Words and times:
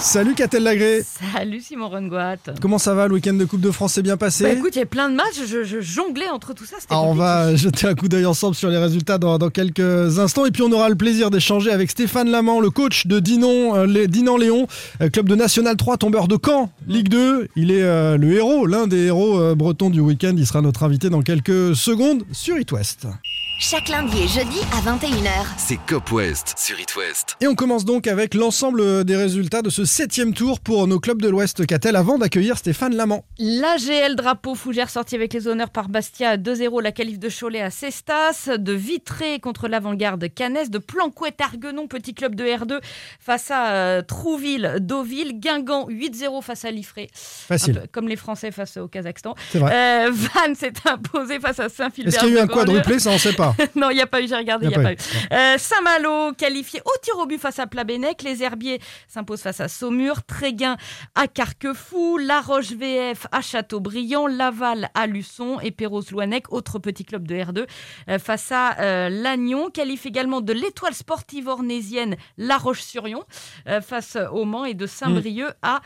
Salut 0.00 0.34
Catel 0.34 0.62
Lagré 0.62 1.02
Salut 1.34 1.60
Simon 1.60 1.88
Rengoat. 1.88 2.36
Comment 2.60 2.78
ça 2.78 2.94
va 2.94 3.08
Le 3.08 3.14
week-end 3.14 3.34
de 3.34 3.44
Coupe 3.44 3.60
de 3.60 3.70
France 3.70 3.94
s'est 3.94 4.02
bien 4.02 4.16
passé 4.16 4.44
Bah 4.44 4.50
écoute, 4.52 4.70
il 4.76 4.78
y 4.78 4.82
a 4.82 4.86
plein 4.86 5.10
de 5.10 5.16
matchs, 5.16 5.40
je, 5.46 5.64
je 5.64 5.80
jonglais 5.80 6.28
entre 6.28 6.54
tout 6.54 6.64
ça, 6.64 6.76
Ah, 6.90 7.00
on 7.02 7.14
va 7.14 7.54
jeter 7.56 7.86
un 7.88 7.94
coup 7.94 8.08
d'œil 8.08 8.24
ensemble 8.24 8.54
sur 8.54 8.68
les 8.70 8.78
résultats 8.78 9.18
dans, 9.18 9.38
dans 9.38 9.50
quelques 9.50 10.18
instants 10.18 10.46
et 10.46 10.50
puis 10.52 10.62
on 10.62 10.70
aura 10.70 10.88
le 10.88 10.94
plaisir 10.94 11.30
d'échanger 11.30 11.70
avec 11.72 11.90
Stéphane 11.90 12.30
Lamant, 12.30 12.60
le 12.60 12.70
coach 12.70 13.06
de 13.06 13.18
Dinon, 13.18 13.74
euh, 13.76 13.86
les- 13.86 14.06
Dinan 14.06 14.36
Léon, 14.36 14.66
euh, 15.02 15.08
club 15.10 15.28
de 15.28 15.34
National 15.34 15.76
3, 15.76 15.96
tombeur 15.96 16.28
de 16.28 16.38
Caen, 16.42 16.70
Ligue 16.86 17.08
2. 17.08 17.48
Il 17.56 17.70
est 17.72 17.82
euh, 17.82 18.16
le 18.16 18.32
héros, 18.32 18.66
l'un 18.66 18.86
des 18.86 19.06
héros 19.06 19.54
bretons 19.56 19.90
du 19.90 20.00
week-end. 20.00 20.34
Il 20.36 20.46
sera 20.46 20.60
notre 20.62 20.84
invité 20.84 21.10
dans 21.10 21.22
quelques 21.22 21.74
secondes 21.74 22.22
sur 22.32 22.56
It 22.58 22.70
West. 22.72 23.06
Chaque 23.60 23.88
lundi 23.88 24.16
et 24.22 24.28
jeudi 24.28 24.60
à 24.72 24.80
21h. 24.88 25.30
C'est 25.56 25.78
Cop 25.88 26.12
West 26.12 26.54
sur 26.56 26.78
It 26.78 26.94
West. 26.94 27.36
Et 27.40 27.48
on 27.48 27.56
commence 27.56 27.84
donc 27.84 28.06
avec 28.06 28.34
l'ensemble 28.34 29.04
des 29.04 29.16
résultats 29.16 29.62
de 29.62 29.68
ce 29.70 29.84
septième 29.84 30.32
tour 30.32 30.60
pour 30.60 30.86
nos 30.86 31.00
clubs 31.00 31.20
de 31.20 31.28
l'Ouest 31.28 31.66
Catel 31.66 31.96
avant 31.96 32.18
d'accueillir 32.18 32.56
Stéphane 32.56 32.94
Lamant. 32.94 33.24
L'AGL 33.40 34.14
Drapeau 34.14 34.54
Fougère 34.54 34.88
sorti 34.90 35.16
avec 35.16 35.34
les 35.34 35.48
honneurs 35.48 35.70
par 35.70 35.88
Bastia 35.88 36.36
2-0, 36.36 36.80
la 36.80 36.92
qualif 36.92 37.18
de 37.18 37.28
Cholet 37.28 37.60
à 37.60 37.70
Cestas, 37.70 38.48
de 38.56 38.72
Vitré 38.72 39.40
contre 39.40 39.66
l'avant-garde 39.66 40.32
Canès, 40.32 40.70
de 40.70 40.78
Planquette 40.78 41.40
Arguenon, 41.40 41.88
petit 41.88 42.14
club 42.14 42.36
de 42.36 42.44
R2 42.44 42.78
face 43.18 43.50
à 43.50 43.72
euh, 43.72 44.02
Trouville, 44.02 44.76
Deauville, 44.78 45.40
Guingamp 45.40 45.88
8-0 45.88 46.42
face 46.42 46.64
à 46.64 46.70
Liffré, 46.70 47.10
Un 47.12 47.18
Facile, 47.48 47.80
peu 47.80 47.88
comme 47.90 48.06
les 48.06 48.14
Français 48.16 48.52
face 48.52 48.76
au 48.76 48.86
Kazakhstan. 48.86 49.34
c'est 49.50 49.58
vrai. 49.58 50.06
Euh, 50.06 50.10
Vannes 50.12 50.54
s'est 50.54 50.72
imposé 50.84 51.40
face 51.40 51.58
à 51.58 51.68
Saint-Philbert. 51.68 52.14
Est-ce 52.14 52.20
qu'il 52.24 52.34
y 52.34 52.38
a 52.38 52.40
eu 52.40 52.44
un 52.44 52.46
quadruplé 52.46 53.00
Ça, 53.00 53.10
on 53.10 53.18
sait 53.18 53.32
pas. 53.32 53.47
non, 53.74 53.90
il 53.90 53.94
n'y 53.94 54.00
a 54.00 54.06
pas 54.06 54.20
eu, 54.20 54.28
j'ai 54.28 54.36
regardé, 54.36 54.66
Il 54.66 54.68
n'y 54.70 54.74
a 54.74 54.82
pas 54.82 54.92
eu. 54.92 54.96
Euh, 55.32 55.58
Saint-Malo 55.58 56.32
qualifié 56.34 56.80
au 56.84 56.98
tir 57.02 57.18
au 57.18 57.26
but 57.26 57.38
face 57.38 57.58
à 57.58 57.66
Plabennec. 57.66 58.22
Les 58.22 58.42
Herbiers 58.42 58.80
s'imposent 59.06 59.42
face 59.42 59.60
à 59.60 59.68
Saumur. 59.68 60.22
Tréguin 60.24 60.76
à 61.14 61.28
Carquefou. 61.28 62.18
La 62.18 62.40
Roche 62.40 62.72
VF 62.72 63.26
à 63.32 63.40
Châteaubriand. 63.40 64.26
Laval 64.26 64.90
à 64.94 65.06
Luçon. 65.06 65.60
Et 65.60 65.70
Perros-Louannec, 65.70 66.52
autre 66.52 66.78
petit 66.78 67.04
club 67.04 67.26
de 67.26 67.34
R2, 67.34 67.66
euh, 68.08 68.18
face 68.18 68.52
à 68.52 68.78
euh, 68.80 69.08
Lannion. 69.08 69.70
Qualifie 69.70 70.08
également 70.08 70.40
de 70.40 70.52
l'étoile 70.52 70.94
sportive 70.94 71.48
ornésienne 71.48 72.16
La 72.36 72.56
Roche-sur-Yon 72.56 73.24
face 73.82 74.16
au 74.32 74.44
Mans 74.44 74.64
et 74.64 74.74
de 74.74 74.86
Saint-Brieuc 74.86 75.50
à 75.62 75.80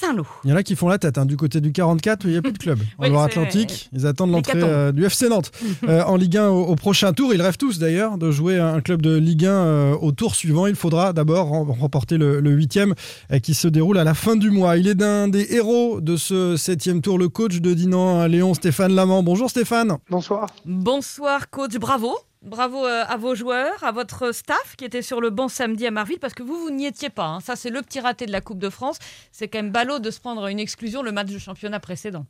Saint-Lô. 0.00 0.24
Il 0.44 0.50
y 0.50 0.52
en 0.52 0.56
a 0.56 0.62
qui 0.62 0.76
font 0.76 0.88
la 0.88 0.98
tête. 0.98 1.16
hein. 1.18 1.24
Du 1.26 1.36
côté 1.36 1.60
du 1.60 1.72
44, 1.72 2.24
il 2.24 2.32
n'y 2.32 2.36
a 2.36 2.42
plus 2.42 2.52
de 2.52 2.58
club. 2.58 2.78
En 2.98 3.04
Oui, 3.04 3.10
Loire-Atlantique, 3.10 3.88
ils 3.92 4.06
attendent 4.06 4.32
l'entrée 4.32 4.60
euh, 4.62 4.92
du 4.92 5.04
FC 5.04 5.28
Nantes 5.28 5.50
euh, 5.88 6.02
en 6.04 6.16
Ligue 6.16 6.36
1 6.36 6.48
au, 6.48 6.64
au 6.64 6.74
prochain 6.76 7.12
tour. 7.12 7.32
Ils 7.32 7.40
rêvent 7.40 7.56
tous 7.56 7.78
d'ailleurs 7.78 8.18
de 8.18 8.30
jouer 8.30 8.58
un 8.58 8.80
club 8.80 9.00
de 9.02 9.16
Ligue 9.16 9.46
1 9.46 9.50
euh, 9.50 9.94
au 10.00 10.12
tour 10.12 10.34
suivant. 10.34 10.66
Il 10.66 10.74
faudra 10.74 11.12
d'abord 11.12 11.48
rem- 11.48 11.70
remporter 11.70 12.18
le, 12.18 12.40
le 12.40 12.50
huitième 12.50 12.94
euh, 13.32 13.38
qui 13.38 13.54
se 13.54 13.68
déroule 13.68 13.98
à 13.98 14.04
la 14.04 14.14
fin 14.14 14.36
du 14.36 14.50
mois. 14.50 14.76
Il 14.76 14.86
est 14.88 14.94
d'un 14.94 15.28
des 15.28 15.46
héros 15.54 16.00
de 16.00 16.16
ce 16.16 16.56
septième 16.56 17.00
tour, 17.00 17.18
le 17.18 17.28
coach 17.28 17.60
de 17.60 17.72
Dinan 17.74 18.26
Léon, 18.26 18.52
Stéphane 18.54 18.94
Lamant. 18.94 19.22
Bonjour 19.22 19.48
Stéphane. 19.50 19.96
Bonsoir. 20.10 20.48
Bonsoir 20.66 21.48
coach, 21.50 21.76
bravo. 21.78 22.16
Bravo 22.46 22.86
euh, 22.86 23.04
à 23.08 23.16
vos 23.16 23.34
joueurs, 23.34 23.82
à 23.82 23.90
votre 23.90 24.32
staff 24.32 24.76
qui 24.76 24.84
était 24.84 25.02
sur 25.02 25.20
le 25.20 25.30
banc 25.30 25.48
samedi 25.48 25.84
à 25.84 25.90
Marville, 25.90 26.20
parce 26.20 26.32
que 26.32 26.44
vous, 26.44 26.56
vous 26.56 26.70
n'y 26.70 26.86
étiez 26.86 27.10
pas. 27.10 27.24
hein. 27.26 27.40
Ça, 27.40 27.56
c'est 27.56 27.70
le 27.70 27.82
petit 27.82 27.98
raté 27.98 28.24
de 28.24 28.30
la 28.30 28.40
Coupe 28.40 28.60
de 28.60 28.70
France. 28.70 28.98
C'est 29.32 29.48
quand 29.48 29.58
même 29.58 29.72
ballot 29.72 29.98
de 29.98 30.12
se 30.12 30.20
prendre 30.20 30.46
une 30.46 30.60
exclusion 30.60 31.02
le 31.02 31.10
match 31.10 31.26
du 31.26 31.40
championnat 31.40 31.80
précédent. 31.80 32.24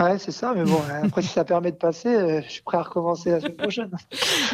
Ouais, 0.00 0.18
c'est 0.18 0.32
ça, 0.32 0.52
mais 0.56 0.64
bon, 0.64 0.80
après, 1.04 1.22
si 1.22 1.28
ça 1.28 1.44
permet 1.44 1.70
de 1.70 1.76
passer, 1.76 2.08
euh, 2.08 2.40
je 2.44 2.50
suis 2.50 2.62
prêt 2.62 2.78
à 2.78 2.82
recommencer 2.82 3.30
la 3.30 3.40
semaine 3.40 3.56
prochaine. 3.56 3.90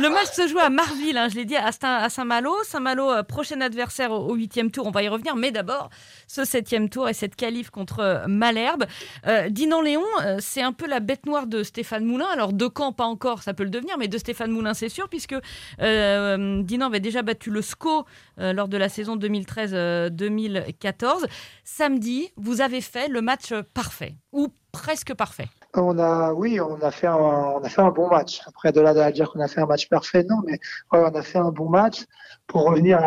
Le 0.00 0.08
match 0.10 0.30
se 0.32 0.46
joue 0.48 0.58
à 0.58 0.70
Marville, 0.70 1.16
hein, 1.16 1.28
je 1.28 1.36
l'ai 1.36 1.44
dit, 1.44 1.56
à 1.56 1.72
Saint- 1.72 1.96
à 2.02 2.08
Saint-Malo. 2.08 2.54
Saint-Malo, 2.64 3.10
euh, 3.10 3.22
prochain 3.22 3.60
adversaire 3.60 4.12
au 4.12 4.34
huitième 4.34 4.70
tour, 4.70 4.86
on 4.86 4.90
va 4.90 5.02
y 5.02 5.08
revenir. 5.08 5.36
Mais 5.36 5.50
d'abord, 5.50 5.90
ce 6.26 6.44
septième 6.44 6.88
tour 6.88 7.08
et 7.08 7.14
cette 7.14 7.36
qualif 7.36 7.70
contre 7.70 8.00
euh, 8.00 8.26
Malherbe. 8.26 8.84
Euh, 9.26 9.48
Dinan-Léon, 9.48 10.04
c'est 10.38 10.62
un 10.62 10.72
peu 10.72 10.86
la 10.86 11.00
bête 11.00 11.26
noire 11.26 11.46
de 11.46 11.62
Stéphane 11.62 12.04
Moulin. 12.04 12.26
Alors, 12.32 12.52
de 12.52 12.68
Caen, 12.76 12.92
pas 12.92 13.04
encore, 13.04 13.42
ça 13.42 13.54
peut 13.54 13.64
le 13.64 13.70
devenir, 13.70 13.96
mais 13.98 14.08
de 14.08 14.18
Stéphane 14.18 14.50
Moulin, 14.50 14.74
c'est 14.74 14.88
sûr, 14.88 15.08
puisque 15.08 15.34
euh, 15.80 16.62
Dinan 16.62 16.86
avait 16.86 17.00
déjà 17.00 17.22
battu 17.22 17.50
le 17.50 17.62
SCO 17.62 18.04
euh, 18.38 18.52
lors 18.52 18.68
de 18.68 18.76
la 18.76 18.88
saison 18.88 19.16
2013-2014. 19.16 21.24
Samedi, 21.64 22.30
vous 22.36 22.60
avez 22.60 22.80
fait 22.80 23.08
le 23.08 23.22
match 23.22 23.52
parfait, 23.74 24.14
ou 24.32 24.48
presque 24.72 25.14
parfait. 25.14 25.48
On 25.74 25.98
a, 25.98 26.32
oui, 26.32 26.60
on 26.60 26.80
a 26.82 26.90
fait 26.90 27.06
un, 27.06 27.16
on 27.16 27.62
a 27.62 27.68
fait 27.68 27.82
un 27.82 27.90
bon 27.90 28.08
match. 28.08 28.40
Après, 28.46 28.72
de 28.72 28.80
là 28.80 28.90
à 28.90 29.12
dire 29.12 29.30
qu'on 29.30 29.40
a 29.40 29.48
fait 29.48 29.60
un 29.60 29.66
match 29.66 29.88
parfait, 29.88 30.24
non, 30.28 30.36
mais 30.44 30.58
on 30.90 31.14
a 31.14 31.22
fait 31.22 31.38
un 31.38 31.50
bon 31.50 31.68
match. 31.68 32.04
Pour 32.46 32.64
revenir 32.64 32.98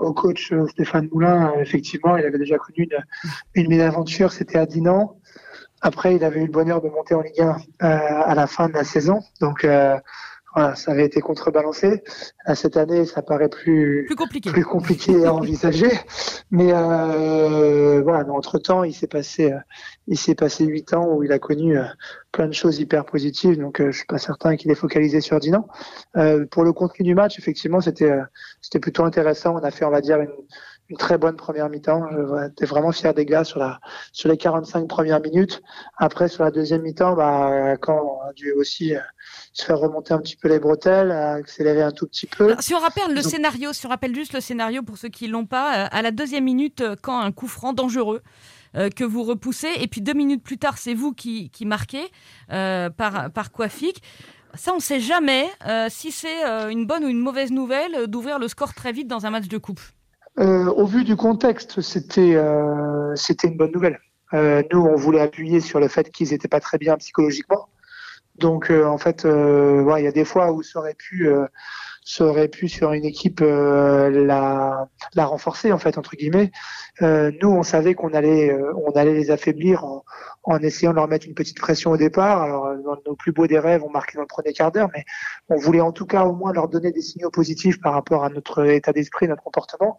au 0.00 0.12
coach 0.12 0.52
Stéphane 0.68 1.08
Moulin, 1.12 1.54
effectivement, 1.58 2.16
il 2.16 2.24
avait 2.24 2.38
déjà 2.38 2.56
connu 2.58 2.84
une, 2.84 3.04
une 3.62 3.68
mésaventure, 3.68 4.32
c'était 4.32 4.58
à 4.58 4.66
Dinan. 4.66 5.16
Après, 5.82 6.16
il 6.16 6.24
avait 6.24 6.40
eu 6.40 6.46
le 6.46 6.52
bonheur 6.52 6.80
de 6.80 6.88
monter 6.88 7.14
en 7.14 7.20
Ligue 7.20 7.40
1 7.40 7.48
euh, 7.48 7.56
à 7.80 8.34
la 8.34 8.46
fin 8.46 8.68
de 8.68 8.74
la 8.74 8.84
saison. 8.84 9.20
Donc, 9.40 9.64
euh, 9.64 9.96
voilà, 10.56 10.74
ça 10.74 10.92
avait 10.92 11.04
été 11.04 11.20
contrebalancé. 11.20 12.02
Cette 12.54 12.78
année, 12.78 13.04
ça 13.04 13.20
paraît 13.20 13.50
plus, 13.50 14.04
Plus 14.06 14.16
compliqué. 14.16 14.50
plus 14.50 14.64
compliqué 14.64 15.26
à 15.26 15.34
envisager. 15.34 15.90
Mais 16.50 16.72
euh, 16.72 18.00
voilà, 18.02 18.26
entre 18.32 18.58
temps, 18.58 18.82
il 18.82 18.94
s'est 18.94 19.06
passé, 19.06 19.52
euh, 19.52 19.58
il 20.06 20.16
s'est 20.18 20.34
passé 20.34 20.64
huit 20.64 20.94
ans 20.94 21.12
où 21.12 21.22
il 21.22 21.30
a 21.32 21.38
connu 21.38 21.76
euh, 21.78 21.84
plein 22.32 22.46
de 22.48 22.54
choses 22.54 22.78
hyper 22.78 23.04
positives. 23.04 23.58
Donc, 23.58 23.80
euh, 23.82 23.90
je 23.92 23.98
suis 23.98 24.06
pas 24.06 24.16
certain 24.16 24.56
qu'il 24.56 24.70
est 24.70 24.74
focalisé 24.76 25.20
sur 25.20 25.38
Dinan. 25.40 25.68
Euh, 26.16 26.46
pour 26.46 26.64
le 26.64 26.72
contenu 26.72 27.04
du 27.04 27.14
match, 27.14 27.38
effectivement, 27.38 27.82
c'était, 27.82 28.14
c'était 28.62 28.80
plutôt 28.80 29.04
intéressant. 29.04 29.54
On 29.56 29.62
a 29.62 29.70
fait, 29.70 29.84
on 29.84 29.90
va 29.90 30.00
dire, 30.00 30.20
une, 30.20 30.32
une 30.88 30.96
très 30.96 31.18
bonne 31.18 31.36
première 31.36 31.68
mi-temps. 31.68 32.06
J'étais 32.44 32.64
vraiment 32.64 32.92
fier 32.92 33.12
des 33.12 33.26
gars 33.26 33.44
sur 33.44 33.58
la, 33.58 33.78
sur 34.12 34.30
les 34.30 34.38
45 34.38 34.88
premières 34.88 35.20
minutes. 35.20 35.60
Après, 35.98 36.28
sur 36.28 36.44
la 36.44 36.50
deuxième 36.50 36.80
mi-temps, 36.80 37.14
bah, 37.14 37.76
quand 37.80 38.20
on 38.24 38.28
a 38.28 38.32
dû 38.32 38.52
aussi 38.52 38.94
se 39.56 39.64
faire 39.64 39.78
remonter 39.78 40.12
un 40.12 40.18
petit 40.18 40.36
peu 40.36 40.48
les 40.48 40.58
bretelles, 40.58 41.10
accélérer 41.10 41.82
un 41.82 41.90
tout 41.90 42.06
petit 42.06 42.26
peu. 42.26 42.44
Alors, 42.44 42.62
si 42.62 42.74
on 42.74 42.78
rappelle 42.78 43.08
le 43.14 43.22
Donc- 43.22 43.30
scénario, 43.30 43.72
si 43.72 43.86
on 43.86 43.88
rappelle 43.88 44.14
juste 44.14 44.34
le 44.34 44.40
scénario 44.40 44.82
pour 44.82 44.98
ceux 44.98 45.08
qui 45.08 45.28
l'ont 45.28 45.46
pas, 45.46 45.84
euh, 45.84 45.88
à 45.90 46.02
la 46.02 46.10
deuxième 46.10 46.44
minute, 46.44 46.82
euh, 46.82 46.94
quand 47.00 47.18
un 47.18 47.32
coup 47.32 47.48
franc 47.48 47.72
dangereux 47.72 48.22
euh, 48.76 48.90
que 48.90 49.02
vous 49.04 49.22
repoussez, 49.22 49.70
et 49.80 49.88
puis 49.88 50.02
deux 50.02 50.12
minutes 50.12 50.42
plus 50.42 50.58
tard, 50.58 50.76
c'est 50.76 50.92
vous 50.92 51.12
qui, 51.14 51.48
qui 51.50 51.64
marquez 51.64 52.04
euh, 52.52 52.90
par, 52.90 53.30
par 53.30 53.50
Coiffic. 53.50 54.02
Ça, 54.54 54.72
on 54.72 54.76
ne 54.76 54.80
sait 54.80 55.00
jamais 55.00 55.46
euh, 55.66 55.86
si 55.88 56.12
c'est 56.12 56.44
euh, 56.46 56.68
une 56.68 56.86
bonne 56.86 57.04
ou 57.04 57.08
une 57.08 57.20
mauvaise 57.20 57.50
nouvelle 57.50 58.06
d'ouvrir 58.08 58.38
le 58.38 58.48
score 58.48 58.74
très 58.74 58.92
vite 58.92 59.08
dans 59.08 59.24
un 59.24 59.30
match 59.30 59.48
de 59.48 59.58
coupe. 59.58 59.80
Au 60.38 60.84
vu 60.84 61.02
du 61.04 61.16
contexte, 61.16 61.80
c'était 61.80 62.36
c'était 63.14 63.48
une 63.48 63.56
bonne 63.56 63.72
nouvelle. 63.72 63.98
Nous, 64.34 64.80
on 64.82 64.94
voulait 64.94 65.22
appuyer 65.22 65.60
sur 65.60 65.80
le 65.80 65.88
fait 65.88 66.10
qu'ils 66.10 66.34
étaient 66.34 66.46
pas 66.46 66.60
très 66.60 66.76
bien 66.76 66.98
psychologiquement. 66.98 67.68
Donc, 68.38 68.70
euh, 68.70 68.84
en 68.86 68.98
fait, 68.98 69.24
euh, 69.24 69.82
ouais, 69.82 70.02
il 70.02 70.04
y 70.04 70.08
a 70.08 70.12
des 70.12 70.24
fois 70.24 70.52
où 70.52 70.62
ça 70.62 70.78
aurait 70.80 70.94
pu, 70.94 71.28
euh, 71.28 71.46
ça 72.04 72.24
aurait 72.24 72.48
pu 72.48 72.68
sur 72.68 72.92
une 72.92 73.04
équipe 73.04 73.40
euh, 73.42 74.10
la, 74.10 74.88
la 75.14 75.26
renforcer, 75.26 75.72
en 75.72 75.78
fait, 75.78 75.98
entre 75.98 76.16
guillemets. 76.16 76.50
Euh, 77.02 77.32
nous, 77.42 77.50
on 77.50 77.62
savait 77.62 77.94
qu'on 77.94 78.12
allait, 78.14 78.50
euh, 78.52 78.72
on 78.86 78.92
allait 78.92 79.14
les 79.14 79.30
affaiblir 79.30 79.84
en, 79.84 80.04
en 80.48 80.58
essayant 80.60 80.92
de 80.92 80.96
leur 80.96 81.08
mettre 81.08 81.26
une 81.26 81.34
petite 81.34 81.58
pression 81.58 81.90
au 81.90 81.96
départ. 81.96 82.40
Alors, 82.40 82.66
euh, 82.66 82.76
dans 82.84 82.96
nos 83.06 83.16
plus 83.16 83.32
beaux 83.32 83.46
des 83.46 83.58
rêves, 83.58 83.82
on 83.84 83.90
marquait 83.90 84.14
dans 84.16 84.22
le 84.22 84.26
premier 84.28 84.52
quart 84.52 84.70
d'heure, 84.72 84.88
mais 84.94 85.04
on 85.48 85.56
voulait 85.56 85.80
en 85.80 85.92
tout 85.92 86.06
cas 86.06 86.24
au 86.24 86.32
moins 86.34 86.52
leur 86.52 86.68
donner 86.68 86.92
des 86.92 87.02
signaux 87.02 87.30
positifs 87.30 87.80
par 87.80 87.92
rapport 87.92 88.24
à 88.24 88.28
notre 88.30 88.64
état 88.66 88.92
d'esprit, 88.92 89.26
notre 89.28 89.42
comportement. 89.42 89.98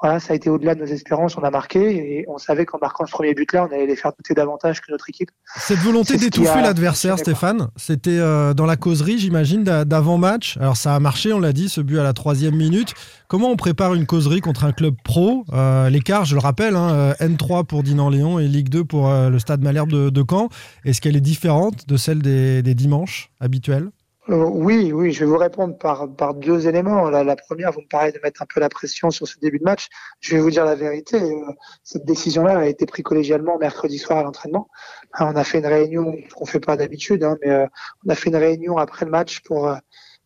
Voilà, 0.00 0.20
ça 0.20 0.32
a 0.34 0.36
été 0.36 0.48
au-delà 0.50 0.74
de 0.74 0.80
nos 0.80 0.86
espérances, 0.86 1.36
on 1.36 1.42
a 1.42 1.50
marqué 1.50 2.20
et 2.20 2.24
on 2.28 2.38
savait 2.38 2.66
qu'en 2.66 2.78
marquant 2.80 3.04
ce 3.06 3.10
premier 3.12 3.34
but-là, 3.34 3.66
on 3.68 3.74
allait 3.74 3.86
les 3.86 3.96
faire 3.96 4.12
douter 4.16 4.34
davantage 4.34 4.80
que 4.80 4.92
notre 4.92 5.08
équipe. 5.08 5.30
Cette 5.56 5.78
volonté 5.78 6.16
d'étouffer 6.18 6.60
l'adversaire, 6.62 7.18
Stéphane, 7.18 7.68
c'était 7.76 8.10
euh, 8.18 8.54
dans 8.54 8.66
la 8.66 8.76
causerie, 8.76 9.18
j'imagine, 9.18 9.64
d'a- 9.64 9.84
d'avant-match. 9.84 10.56
Alors 10.60 10.76
ça 10.76 10.94
a 10.94 11.00
marché, 11.00 11.32
on 11.32 11.40
l'a 11.40 11.52
dit, 11.52 11.68
ce 11.68 11.80
but 11.80 11.98
à 11.98 12.02
la 12.04 12.12
troisième 12.12 12.54
minute. 12.54 12.94
Comment 13.26 13.48
on 13.50 13.56
prépare 13.56 13.94
une 13.94 14.06
causerie 14.06 14.40
contre 14.40 14.64
un 14.64 14.72
club 14.72 14.94
pro? 15.02 15.44
Euh, 15.52 15.90
L'écart, 15.90 16.24
je 16.26 16.34
le 16.34 16.40
rappelle, 16.40 16.76
hein, 16.76 16.92
euh, 16.94 17.12
N3 17.20 17.64
pour 17.64 17.82
Dinan-Léon 17.82 18.38
et 18.38 18.46
Ligue 18.46 18.68
2 18.68 18.84
pour 18.84 19.08
euh, 19.08 19.30
le 19.30 19.38
Stade 19.38 19.60
De, 19.86 20.10
de 20.10 20.24
Caen. 20.28 20.48
Est-ce 20.84 21.00
qu'elle 21.00 21.16
est 21.16 21.20
différente 21.20 21.86
de 21.86 21.96
celle 21.96 22.22
des, 22.22 22.62
des 22.62 22.74
dimanches 22.74 23.30
habituels? 23.40 23.90
Euh, 24.30 24.44
oui, 24.44 24.92
oui, 24.92 25.12
je 25.12 25.20
vais 25.20 25.26
vous 25.26 25.38
répondre 25.38 25.78
par, 25.78 26.06
par 26.14 26.34
deux 26.34 26.68
éléments. 26.68 27.08
La, 27.08 27.36
première, 27.36 27.72
vous 27.72 27.80
me 27.80 27.88
parlez 27.88 28.12
de 28.12 28.20
mettre 28.22 28.42
un 28.42 28.46
peu 28.52 28.60
la 28.60 28.68
pression 28.68 29.10
sur 29.10 29.26
ce 29.26 29.38
début 29.38 29.58
de 29.58 29.64
match. 29.64 29.88
Je 30.20 30.36
vais 30.36 30.42
vous 30.42 30.50
dire 30.50 30.66
la 30.66 30.74
vérité. 30.74 31.16
euh, 31.16 31.52
cette 31.82 32.04
décision-là 32.04 32.58
a 32.58 32.66
été 32.66 32.84
prise 32.84 33.04
collégialement 33.04 33.56
mercredi 33.56 33.96
soir 33.96 34.18
à 34.18 34.22
l'entraînement. 34.22 34.68
Hein, 35.14 35.30
on 35.32 35.36
a 35.36 35.44
fait 35.44 35.60
une 35.60 35.66
réunion, 35.66 36.14
qu'on 36.34 36.44
fait 36.44 36.60
pas 36.60 36.76
d'habitude, 36.76 37.24
hein, 37.24 37.38
mais 37.42 37.50
euh, 37.50 37.66
on 38.04 38.10
a 38.10 38.14
fait 38.14 38.28
une 38.28 38.36
réunion 38.36 38.76
après 38.76 39.06
le 39.06 39.10
match 39.10 39.40
pour 39.40 39.74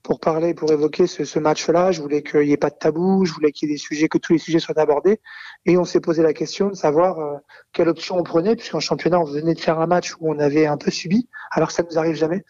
pour 0.02 0.18
parler, 0.18 0.52
pour 0.54 0.72
évoquer 0.72 1.06
ce, 1.06 1.24
ce 1.24 1.38
match-là. 1.38 1.92
Je 1.92 2.02
voulais 2.02 2.22
qu'il 2.22 2.40
n'y 2.40 2.52
ait 2.52 2.56
pas 2.56 2.70
de 2.70 2.76
tabou, 2.76 3.24
je 3.24 3.32
voulais 3.32 3.52
qu'il 3.52 3.68
y 3.68 3.72
ait 3.72 3.74
des 3.74 3.78
sujets, 3.78 4.08
que 4.08 4.18
tous 4.18 4.32
les 4.32 4.38
sujets 4.38 4.58
soient 4.58 4.78
abordés. 4.78 5.20
Et 5.64 5.78
on 5.78 5.84
s'est 5.84 6.00
posé 6.00 6.22
la 6.22 6.32
question 6.32 6.68
de 6.68 6.74
savoir 6.74 7.20
euh, 7.20 7.36
quelle 7.72 7.88
option 7.88 8.16
on 8.16 8.24
prenait, 8.24 8.56
puisqu'en 8.56 8.80
championnat, 8.80 9.20
on 9.20 9.24
venait 9.24 9.54
de 9.54 9.60
faire 9.60 9.78
un 9.78 9.86
match 9.86 10.14
où 10.18 10.32
on 10.32 10.38
avait 10.38 10.66
un 10.66 10.76
peu 10.76 10.90
subi, 10.90 11.28
alors 11.52 11.68
que 11.68 11.74
ça 11.74 11.84
nous 11.88 11.98
arrive 11.98 12.16
jamais. 12.16 12.44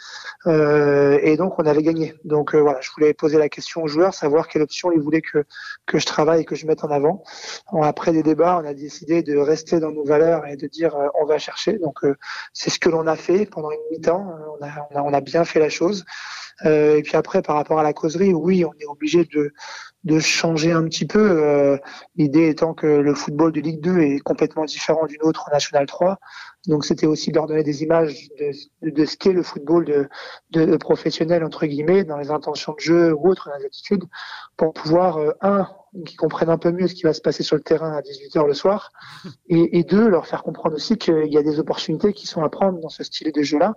Euh, 0.47 1.19
et 1.23 1.37
donc, 1.37 1.59
on 1.59 1.67
avait 1.67 1.83
gagné. 1.83 2.15
Donc 2.25 2.55
euh, 2.55 2.61
voilà, 2.61 2.81
je 2.81 2.91
voulais 2.97 3.13
poser 3.13 3.37
la 3.37 3.51
question 3.51 3.83
aux 3.83 3.89
joueurs, 3.89 4.15
savoir 4.15 4.49
quelle 4.49 4.63
option 4.63 4.91
ils 4.93 5.01
voulaient 5.01 5.21
que, 5.21 5.45
que 5.87 5.99
je 5.99 6.07
travaille 6.07 6.43
et 6.43 6.45
que 6.45 6.55
je 6.55 6.67
mette 6.67 6.85
en 6.85 6.91
avant. 6.91 7.23
Après 7.83 8.13
des 8.13 8.23
débats, 8.23 8.61
on 8.63 8.67
a 8.67 8.75
décidé 8.75 9.23
de 9.23 9.37
rester 9.37 9.79
dans 9.79 9.91
nos 9.91 10.05
valeurs 10.05 10.47
et 10.47 10.57
de 10.57 10.67
dire 10.67 10.97
euh, 10.97 11.09
on 11.21 11.27
va 11.27 11.39
chercher. 11.39 11.79
Donc 11.79 12.01
c'est 12.53 12.71
ce 12.71 12.79
que 12.79 12.89
l'on 12.89 13.07
a 13.07 13.17
fait 13.17 13.45
pendant 13.47 13.71
une 13.71 13.79
mi-temps. 13.91 14.27
On 14.59 14.65
a, 14.65 14.71
on, 14.91 14.97
a, 14.97 15.03
on 15.03 15.13
a 15.13 15.21
bien 15.21 15.45
fait 15.45 15.61
la 15.61 15.69
chose. 15.69 16.05
Euh, 16.65 16.97
et 16.97 17.03
puis 17.03 17.17
après, 17.17 17.43
par 17.43 17.57
rapport 17.57 17.79
à 17.79 17.83
la 17.83 17.93
causerie, 17.93 18.33
oui, 18.33 18.65
on 18.65 18.73
est 18.81 18.87
obligé 18.87 19.25
de, 19.25 19.53
de 20.05 20.19
changer 20.19 20.73
un 20.73 20.85
petit 20.85 21.07
peu. 21.07 21.19
Euh, 21.21 21.79
L'idée 22.17 22.49
étant 22.49 22.75
que 22.75 22.87
le 22.87 23.15
football 23.15 23.53
de 23.53 23.61
Ligue 23.61 23.81
2 23.81 23.99
est 24.01 24.19
complètement 24.21 24.65
différent 24.65 25.07
d'une 25.07 25.23
autre 25.23 25.49
en 25.49 25.53
National 25.53 25.87
3. 25.87 26.19
Donc 26.69 26.85
c'était 26.85 27.07
aussi 27.07 27.31
de 27.31 27.37
leur 27.37 27.47
donner 27.47 27.63
des 27.63 27.83
images 27.83 28.29
de, 28.39 28.91
de 28.91 29.05
ce 29.05 29.17
qu'est 29.17 29.33
le 29.33 29.43
football 29.43 29.85
de, 29.85 30.09
de, 30.51 30.77
professionnel, 30.77 31.45
entre 31.45 31.67
guillemets, 31.67 32.05
dans 32.05 32.19
les 32.19 32.31
intentions 32.31 32.75
de 32.75 32.81
jeu 32.81 33.13
ou 33.13 33.29
autres, 33.29 33.49
dans 33.51 33.59
les 33.59 33.67
attitudes, 33.67 34.05
pour 34.57 34.73
pouvoir, 34.73 35.17
euh, 35.19 35.33
un, 35.41 35.69
qu'ils 36.07 36.17
comprennent 36.17 36.49
un 36.51 36.59
peu 36.59 36.71
mieux 36.73 36.89
ce 36.89 36.95
qui 36.95 37.03
va 37.03 37.13
se 37.13 37.21
passer 37.21 37.43
sur 37.43 37.57
le 37.57 37.63
terrain 37.63 37.93
à 37.97 38.01
18h 38.01 38.47
le 38.47 38.55
soir, 38.55 38.93
et, 39.49 39.79
et 39.79 39.85
deux, 39.85 40.09
leur 40.09 40.27
faire 40.27 40.43
comprendre 40.43 40.77
aussi 40.77 40.97
qu'il 40.97 41.33
y 41.33 41.37
a 41.39 41.43
des 41.43 41.59
opportunités 41.59 42.13
qui 42.13 42.27
sont 42.27 42.43
à 42.43 42.49
prendre 42.49 42.81
dans 42.81 42.89
ce 42.89 43.05
style 43.05 43.31
de 43.33 43.43
jeu-là. 43.43 43.75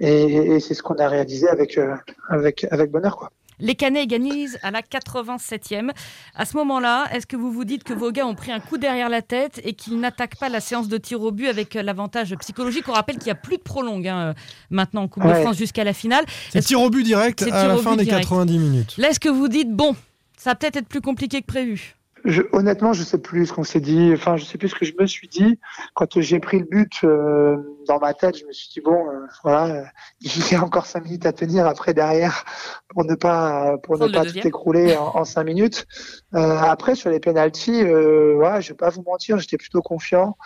Et, 0.00 0.24
et 0.34 0.60
c'est 0.60 0.74
ce 0.74 0.82
qu'on 0.82 0.96
a 0.96 1.08
réalisé 1.08 1.48
avec, 1.48 1.78
euh, 1.78 1.94
avec, 2.28 2.66
avec 2.70 2.90
bonheur. 2.90 3.16
Quoi. 3.16 3.30
Les 3.60 3.76
Canets 3.76 4.08
gagnent 4.08 4.48
à 4.62 4.72
la 4.72 4.80
87e. 4.80 5.90
À 6.34 6.44
ce 6.44 6.56
moment-là, 6.56 7.04
est-ce 7.12 7.26
que 7.26 7.36
vous 7.36 7.52
vous 7.52 7.64
dites 7.64 7.84
que 7.84 7.92
vos 7.92 8.10
gars 8.10 8.26
ont 8.26 8.34
pris 8.34 8.50
un 8.50 8.58
coup 8.58 8.76
derrière 8.76 9.08
la 9.08 9.22
tête 9.22 9.60
et 9.62 9.74
qu'ils 9.74 10.00
n'attaquent 10.00 10.38
pas 10.38 10.48
la 10.48 10.58
séance 10.58 10.88
de 10.88 10.96
tir 10.96 11.20
au 11.22 11.30
but 11.30 11.46
avec 11.46 11.74
l'avantage 11.74 12.34
psychologique? 12.40 12.88
On 12.88 12.92
rappelle 12.92 13.16
qu'il 13.18 13.26
n'y 13.26 13.30
a 13.32 13.36
plus 13.36 13.58
de 13.58 13.62
prolongue 13.62 14.08
hein, 14.08 14.34
maintenant 14.70 15.02
en 15.02 15.08
Coupe 15.08 15.24
Ouais. 15.24 15.34
de 15.38 15.42
France 15.42 15.56
jusqu'à 15.58 15.84
la 15.84 15.92
finale. 15.92 16.24
C'est 16.50 16.62
tir 16.62 16.80
au 16.80 16.90
but 16.90 17.04
direct 17.04 17.40
C'est 17.44 17.52
à 17.52 17.60
tir 17.60 17.68
la 17.68 17.76
fin 17.76 17.94
des 17.94 18.04
direct. 18.04 18.22
90 18.24 18.58
minutes. 18.58 18.94
Là, 18.98 19.10
est-ce 19.10 19.20
que 19.20 19.28
vous 19.28 19.46
dites, 19.46 19.70
bon, 19.70 19.94
ça 20.36 20.50
va 20.50 20.54
peut-être 20.56 20.76
être 20.76 20.88
plus 20.88 21.00
compliqué 21.00 21.40
que 21.40 21.46
prévu 21.46 21.96
Je, 22.24 22.42
honnêtement, 22.52 22.92
je 22.92 23.02
sais 23.02 23.18
plus 23.18 23.46
ce 23.46 23.52
qu'on 23.52 23.64
s'est 23.64 23.80
dit. 23.80 24.12
Enfin, 24.14 24.36
je 24.36 24.44
sais 24.44 24.56
plus 24.58 24.68
ce 24.68 24.74
que 24.76 24.84
je 24.84 24.92
me 24.98 25.06
suis 25.06 25.26
dit 25.28 25.58
quand 25.94 26.20
j'ai 26.20 26.38
pris 26.38 26.60
le 26.60 26.66
but 26.66 26.92
euh, 27.02 27.56
dans 27.88 27.98
ma 27.98 28.14
tête. 28.14 28.38
Je 28.38 28.46
me 28.46 28.52
suis 28.52 28.68
dit 28.68 28.80
bon, 28.80 29.08
euh, 29.08 29.26
voilà, 29.42 29.66
euh, 29.74 29.84
il 30.20 30.52
y 30.52 30.54
a 30.54 30.62
encore 30.62 30.86
cinq 30.86 31.04
minutes 31.04 31.26
à 31.26 31.32
tenir 31.32 31.66
après 31.66 31.94
derrière 31.94 32.44
pour 32.88 33.04
ne 33.04 33.16
pas 33.16 33.76
pour 33.82 33.98
ne 33.98 34.06
pas 34.06 34.22
deuxième. 34.22 34.42
tout 34.42 34.48
écrouler 34.48 34.96
en, 34.96 35.16
en 35.16 35.24
cinq 35.24 35.44
minutes. 35.44 35.86
Euh, 36.34 36.58
après 36.58 36.94
sur 36.94 37.10
les 37.10 37.18
pénalties, 37.18 37.82
euh, 37.82 38.36
ouais, 38.36 38.62
je 38.62 38.68
vais 38.68 38.76
pas 38.76 38.90
vous 38.90 39.02
mentir, 39.02 39.38
j'étais 39.38 39.56
plutôt 39.58 39.82
confiant. 39.82 40.36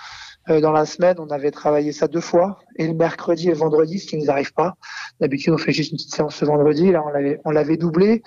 Euh, 0.49 0.61
dans 0.61 0.73
la 0.73 0.87
semaine, 0.87 1.17
on 1.19 1.29
avait 1.31 1.51
travaillé 1.51 1.91
ça 1.93 2.07
deux 2.07 2.21
fois, 2.21 2.61
et 2.77 2.87
le 2.87 2.95
mercredi 2.95 3.49
et 3.49 3.51
le 3.51 3.57
vendredi, 3.57 3.99
ce 3.99 4.07
qui 4.07 4.17
nous 4.17 4.31
arrive 4.31 4.53
pas. 4.53 4.77
D'habitude, 5.21 5.53
on 5.53 5.59
fait 5.59 5.73
juste 5.73 5.91
une 5.91 5.97
petite 5.97 6.15
séance 6.15 6.41
le 6.41 6.47
vendredi. 6.47 6.93
Là, 6.93 7.03
on 7.05 7.09
l'avait, 7.09 7.41
on 7.45 7.51
l'avait 7.51 7.77
doublé. 7.77 8.23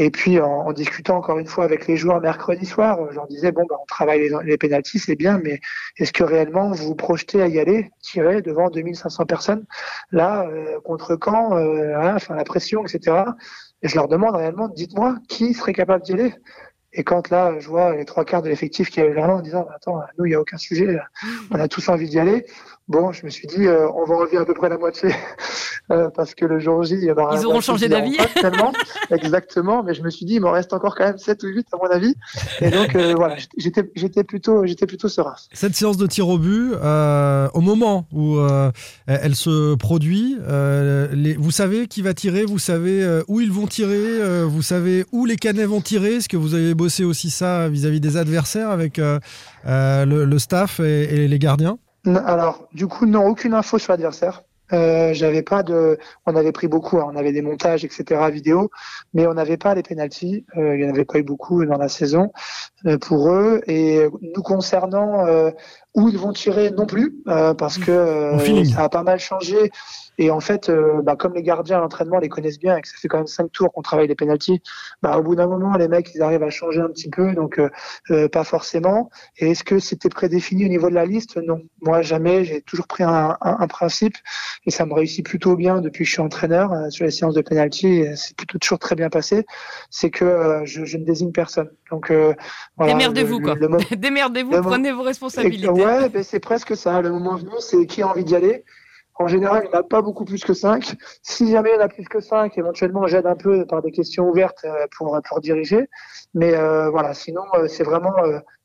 Et 0.00 0.10
puis, 0.10 0.38
en, 0.38 0.72
discutant 0.72 1.16
encore 1.16 1.38
une 1.40 1.48
fois 1.48 1.64
avec 1.64 1.88
les 1.88 1.96
joueurs 1.96 2.20
mercredi 2.20 2.64
soir, 2.64 3.00
euh, 3.00 3.08
je 3.10 3.16
leur 3.16 3.26
disais 3.26 3.50
bon, 3.50 3.66
bah, 3.68 3.74
on 3.82 3.84
travaille 3.86 4.20
les, 4.20 4.30
les 4.44 4.56
pénalties, 4.56 5.00
c'est 5.00 5.16
bien, 5.16 5.40
mais 5.42 5.60
est-ce 5.96 6.12
que 6.12 6.22
réellement 6.22 6.70
vous 6.70 6.86
vous 6.86 6.94
projetez 6.94 7.42
à 7.42 7.48
y 7.48 7.58
aller, 7.58 7.90
tirer 8.00 8.40
devant 8.40 8.70
2500 8.70 9.26
personnes 9.26 9.66
là 10.12 10.46
euh, 10.46 10.78
contre 10.84 11.18
Caen, 11.22 11.56
euh, 11.56 11.96
hein, 11.96 12.14
enfin 12.14 12.36
la 12.36 12.44
pression, 12.44 12.86
etc. 12.86 13.24
Et 13.82 13.88
je 13.88 13.96
leur 13.96 14.06
demande 14.06 14.36
réellement, 14.36 14.68
dites-moi 14.68 15.16
qui 15.28 15.52
serait 15.52 15.72
capable 15.72 16.04
d'y 16.04 16.12
aller? 16.12 16.32
Et 16.92 17.02
quand 17.02 17.28
là, 17.30 17.58
je 17.58 17.68
vois 17.68 17.96
les 17.96 18.04
trois 18.04 18.24
quarts 18.24 18.42
de 18.42 18.48
l'effectif 18.48 18.90
qui 18.90 19.00
est 19.00 19.12
là 19.12 19.28
en 19.28 19.40
disant, 19.40 19.66
attends, 19.74 20.00
nous, 20.16 20.26
il 20.26 20.30
n'y 20.30 20.34
a 20.36 20.40
aucun 20.40 20.56
sujet, 20.58 20.98
on 21.50 21.58
a 21.58 21.68
tous 21.68 21.88
envie 21.88 22.08
d'y 22.08 22.18
aller. 22.20 22.46
Bon, 22.88 23.12
je 23.12 23.26
me 23.26 23.30
suis 23.30 23.46
dit, 23.46 23.66
euh, 23.66 23.86
on 23.94 24.04
va 24.06 24.14
enlever 24.14 24.38
à 24.38 24.46
peu 24.46 24.54
près 24.54 24.70
la 24.70 24.78
moitié, 24.78 25.10
euh, 25.92 26.08
parce 26.16 26.34
que 26.34 26.46
le 26.46 26.58
jour 26.58 26.82
J, 26.84 26.94
il 26.94 27.04
y 27.04 27.10
en 27.12 27.16
aura 27.16 27.36
Ils 27.38 27.44
auront 27.44 27.58
un 27.58 27.60
changé 27.60 27.86
d'avis. 27.86 28.16
tellement. 28.40 28.72
Exactement, 29.10 29.82
mais 29.82 29.92
je 29.92 30.02
me 30.02 30.08
suis 30.08 30.24
dit, 30.24 30.36
il 30.36 30.40
m'en 30.40 30.52
reste 30.52 30.72
encore 30.72 30.94
quand 30.94 31.04
même 31.04 31.18
7 31.18 31.42
ou 31.42 31.48
8 31.48 31.66
à 31.72 31.76
mon 31.76 31.90
avis. 31.90 32.14
Et 32.62 32.70
donc, 32.70 32.94
euh, 32.96 33.12
voilà, 33.14 33.36
j'étais, 33.58 33.82
j'étais 33.94 34.24
plutôt, 34.24 34.64
j'étais 34.64 34.86
plutôt 34.86 35.08
serein. 35.08 35.34
Cette 35.52 35.74
séance 35.76 35.98
de 35.98 36.06
tir 36.06 36.28
au 36.28 36.38
but, 36.38 36.72
euh, 36.82 37.48
au 37.52 37.60
moment 37.60 38.06
où 38.10 38.36
euh, 38.38 38.70
elle 39.06 39.34
se 39.36 39.74
produit, 39.74 40.38
euh, 40.48 41.08
les- 41.12 41.34
vous 41.34 41.50
savez 41.50 41.88
qui 41.88 42.00
va 42.00 42.14
tirer, 42.14 42.46
vous 42.46 42.58
savez 42.58 43.20
où 43.28 43.40
ils 43.40 43.52
vont 43.52 43.66
tirer, 43.66 43.92
euh, 43.94 44.46
vous 44.48 44.62
savez 44.62 45.04
où 45.12 45.26
les 45.26 45.36
canets 45.36 45.66
vont 45.68 45.82
tirer? 45.82 46.14
Est-ce 46.14 46.28
que 46.30 46.38
vous 46.38 46.54
avez 46.54 46.74
bossé 46.74 47.04
aussi 47.04 47.28
ça 47.28 47.68
vis-à-vis 47.68 48.00
des 48.00 48.16
adversaires 48.16 48.70
avec 48.70 48.98
euh, 48.98 49.18
euh, 49.66 50.06
le, 50.06 50.24
le 50.24 50.38
staff 50.38 50.80
et, 50.80 51.24
et 51.24 51.28
les 51.28 51.38
gardiens? 51.38 51.78
Alors, 52.06 52.68
du 52.72 52.86
coup, 52.86 53.06
non, 53.06 53.26
aucune 53.26 53.54
info 53.54 53.78
sur 53.78 53.92
l'adversaire. 53.92 54.42
Euh, 54.72 55.14
j'avais 55.14 55.42
pas 55.42 55.62
de, 55.62 55.98
on 56.26 56.36
avait 56.36 56.52
pris 56.52 56.68
beaucoup, 56.68 56.98
hein, 56.98 57.10
on 57.10 57.16
avait 57.16 57.32
des 57.32 57.40
montages, 57.40 57.84
etc. 57.84 58.30
vidéo, 58.30 58.70
mais 59.14 59.26
on 59.26 59.34
n'avait 59.34 59.56
pas 59.56 59.74
les 59.74 59.82
penalties. 59.82 60.44
Euh, 60.56 60.76
il 60.76 60.82
y 60.82 60.86
en 60.86 60.90
avait 60.90 61.06
pas 61.06 61.18
eu 61.18 61.22
beaucoup 61.22 61.64
dans 61.64 61.78
la 61.78 61.88
saison 61.88 62.32
euh, 62.86 62.98
pour 62.98 63.30
eux. 63.30 63.62
Et 63.66 64.06
nous 64.20 64.42
concernant, 64.42 65.26
euh, 65.26 65.50
où 65.94 66.08
ils 66.08 66.18
vont 66.18 66.32
tirer 66.32 66.70
non 66.70 66.86
plus, 66.86 67.16
euh, 67.28 67.54
parce 67.54 67.78
que 67.78 67.90
euh, 67.90 68.64
ça 68.64 68.84
a 68.84 68.88
pas 68.88 69.02
mal 69.02 69.18
changé. 69.18 69.70
Et 70.18 70.30
en 70.30 70.40
fait, 70.40 70.68
euh, 70.68 71.00
bah, 71.02 71.14
comme 71.16 71.34
les 71.34 71.42
gardiens 71.42 71.78
à 71.78 71.80
l'entraînement 71.80 72.18
les 72.18 72.28
connaissent 72.28 72.58
bien 72.58 72.76
et 72.76 72.82
que 72.82 72.88
ça 72.88 72.94
fait 73.00 73.06
quand 73.06 73.18
même 73.18 73.28
cinq 73.28 73.50
tours 73.52 73.72
qu'on 73.72 73.82
travaille 73.82 74.08
les 74.08 74.16
penalties, 74.16 74.60
bah, 75.00 75.16
au 75.16 75.22
bout 75.22 75.36
d'un 75.36 75.46
moment, 75.46 75.76
les 75.76 75.86
mecs, 75.86 76.10
ils 76.14 76.22
arrivent 76.22 76.42
à 76.42 76.50
changer 76.50 76.80
un 76.80 76.88
petit 76.88 77.08
peu, 77.08 77.32
donc 77.34 77.58
euh, 77.58 77.70
euh, 78.10 78.28
pas 78.28 78.42
forcément. 78.42 79.10
Et 79.38 79.52
est-ce 79.52 79.62
que 79.62 79.78
c'était 79.78 80.08
prédéfini 80.08 80.66
au 80.66 80.68
niveau 80.68 80.90
de 80.90 80.94
la 80.94 81.06
liste? 81.06 81.36
Non. 81.36 81.60
Moi, 81.82 82.02
jamais. 82.02 82.44
J'ai 82.44 82.62
toujours 82.62 82.88
pris 82.88 83.04
un, 83.04 83.36
un, 83.40 83.56
un 83.60 83.66
principe 83.68 84.16
et 84.66 84.70
ça 84.70 84.86
me 84.86 84.94
réussit 84.94 85.24
plutôt 85.24 85.56
bien 85.56 85.80
depuis 85.80 86.04
que 86.04 86.08
je 86.08 86.14
suis 86.14 86.20
entraîneur 86.22 86.72
euh, 86.72 86.90
sur 86.90 87.04
les 87.04 87.10
séances 87.12 87.34
de 87.34 87.40
penalty. 87.40 87.86
et 87.86 88.16
C'est 88.16 88.36
plutôt 88.36 88.58
toujours 88.58 88.78
très 88.80 88.96
bien 88.96 89.10
passé. 89.10 89.46
C'est 89.90 90.10
que 90.10 90.24
euh, 90.24 90.64
je, 90.64 90.84
je 90.84 90.98
ne 90.98 91.04
désigne 91.04 91.30
personne. 91.30 91.70
Donc 91.90 92.10
euh, 92.10 92.34
voilà. 92.76 92.92
Démerdez-vous, 92.92 93.40
quoi. 93.40 93.54
Démerdez-vous, 93.96 94.62
prenez 94.62 94.90
vos 94.90 95.02
responsabilités. 95.02 95.68
Ouais, 95.84 96.08
ben 96.08 96.24
c'est 96.24 96.40
presque 96.40 96.76
ça. 96.76 97.00
Le 97.00 97.10
moment 97.10 97.36
venu, 97.36 97.50
c'est 97.60 97.86
qui 97.86 98.02
a 98.02 98.08
envie 98.08 98.24
d'y 98.24 98.34
aller. 98.34 98.64
En 99.14 99.28
général, 99.28 99.62
il 99.64 99.70
n'y 99.70 99.74
en 99.76 99.80
a 99.80 99.82
pas 99.82 100.02
beaucoup 100.02 100.24
plus 100.24 100.42
que 100.44 100.54
5. 100.54 100.94
Si 101.22 101.50
jamais 101.50 101.70
il 101.70 101.74
y 101.74 101.78
en 101.78 101.84
a 101.84 101.88
plus 101.88 102.04
que 102.04 102.20
5, 102.20 102.56
éventuellement, 102.58 103.06
j'aide 103.06 103.26
un 103.26 103.36
peu 103.36 103.64
par 103.66 103.82
des 103.82 103.92
questions 103.92 104.28
ouvertes 104.28 104.64
euh, 104.64 104.86
pour, 104.96 105.18
pour 105.28 105.40
diriger. 105.40 105.88
Mais 106.34 106.54
euh, 106.54 106.90
voilà, 106.90 107.14
sinon, 107.14 107.42
euh, 107.54 107.68
c'est 107.68 107.84
vraiment 107.84 108.14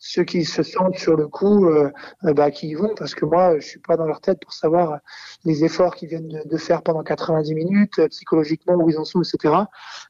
ceux 0.06 0.26
qui 0.26 0.44
se 0.44 0.64
sentent 0.64 0.98
sur 0.98 1.16
le 1.16 1.30
coup 1.30 1.66
euh, 1.70 1.90
euh, 2.26 2.34
bah, 2.34 2.52
qui 2.52 2.68
y 2.68 2.74
vont, 2.74 2.94
parce 2.98 3.16
que 3.16 3.24
moi, 3.24 3.58
je 3.60 3.66
suis 3.66 3.80
pas 3.80 3.96
dans 3.96 4.06
leur 4.06 4.20
tête 4.20 4.38
pour 4.42 4.52
savoir 4.52 4.92
euh, 4.92 4.98
les 5.46 5.64
efforts 5.64 5.96
qu'ils 5.96 6.10
viennent 6.10 6.28
de, 6.28 6.42
de 6.46 6.58
faire 6.58 6.82
pendant 6.82 7.04
90 7.04 7.56
minutes, 7.56 8.00
euh, 8.00 8.10
psychologiquement, 8.10 8.76
où 8.76 8.90
ils 8.90 8.98
en 8.98 9.06
sont, 9.06 9.22
etc. 9.22 9.54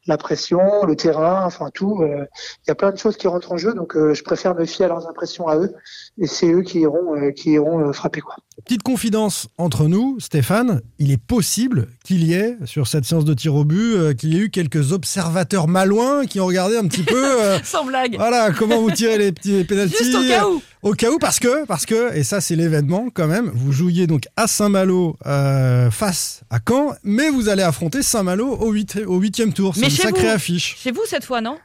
La 0.08 0.16
pression, 0.18 0.84
le 0.84 0.96
terrain, 0.96 1.44
enfin 1.46 1.70
tout. 1.72 2.02
euh, 2.02 2.26
Il 2.66 2.68
y 2.68 2.72
a 2.72 2.74
plein 2.74 2.90
de 2.90 2.98
choses 2.98 3.16
qui 3.16 3.28
rentrent 3.28 3.52
en 3.52 3.56
jeu, 3.56 3.72
donc 3.72 3.96
euh, 3.96 4.14
je 4.14 4.24
préfère 4.24 4.56
me 4.56 4.64
fier 4.64 4.86
à 4.86 4.88
leurs 4.88 5.08
impressions 5.08 5.46
à 5.46 5.56
eux 5.58 5.72
et 6.18 6.26
c'est 6.26 6.50
eux 6.52 6.62
qui 6.62 6.80
iront, 6.80 7.14
euh, 7.16 7.30
qui 7.30 7.52
iront 7.52 7.78
euh, 7.88 7.92
frapper 7.92 8.20
quoi. 8.20 8.34
Petite 8.64 8.82
confidence 8.84 9.48
entre 9.58 9.84
nous, 9.88 10.18
Stéphane, 10.20 10.80
il 10.98 11.10
est 11.10 11.20
possible 11.22 11.88
qu'il 12.04 12.22
y 12.24 12.34
ait, 12.34 12.56
sur 12.64 12.86
cette 12.86 13.04
séance 13.04 13.24
de 13.24 13.34
tir 13.34 13.54
au 13.54 13.64
but, 13.64 13.94
euh, 13.94 14.12
qu'il 14.14 14.32
y 14.32 14.36
ait 14.36 14.40
eu 14.42 14.50
quelques 14.50 14.92
observateurs 14.92 15.66
malouins 15.68 16.24
qui 16.26 16.38
ont 16.40 16.46
regardé 16.46 16.76
un 16.76 16.86
petit 16.86 17.02
peu, 17.02 17.42
euh, 17.42 17.58
Sans 17.64 17.84
blague. 17.84 18.16
voilà, 18.16 18.50
comment 18.52 18.80
vous 18.80 18.90
tirez 18.92 19.18
les 19.18 19.32
petits 19.32 19.64
Juste 19.88 20.14
au 20.14 20.26
cas 20.28 20.46
où. 20.46 20.62
Au 20.82 20.92
cas 20.92 21.10
où, 21.10 21.18
parce 21.18 21.38
que, 21.40 21.64
parce 21.66 21.86
que, 21.86 22.14
et 22.14 22.24
ça 22.24 22.40
c'est 22.40 22.56
l'événement 22.56 23.06
quand 23.12 23.26
même, 23.26 23.50
vous 23.54 23.72
jouiez 23.72 24.06
donc 24.06 24.24
à 24.36 24.46
Saint-Malo 24.46 25.16
euh, 25.26 25.90
face 25.90 26.42
à 26.50 26.58
Caen, 26.66 26.94
mais 27.02 27.30
vous 27.30 27.48
allez 27.48 27.62
affronter 27.62 28.02
Saint-Malo 28.02 28.46
au, 28.56 28.70
huit- 28.72 28.98
au 29.06 29.18
huitième 29.18 29.52
tour. 29.52 29.74
C'est 29.74 29.80
Mais 29.82 29.86
une 29.88 29.92
sacrée 29.94 30.28
vous. 30.28 30.34
affiche. 30.34 30.76
Chez 30.78 30.90
vous 30.92 31.02
cette 31.06 31.24
fois, 31.24 31.40
non? 31.40 31.56